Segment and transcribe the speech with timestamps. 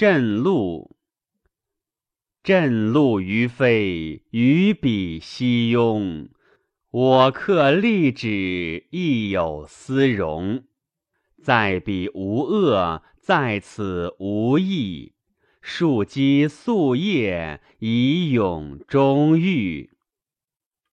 [0.00, 0.96] 震鹿。
[2.42, 6.30] 震鹿于飞，于彼西庸。
[6.90, 10.64] 我客立止，亦有思容。
[11.42, 15.12] 在彼无恶，在此无益。
[15.60, 19.89] 树积素叶，以永终欲。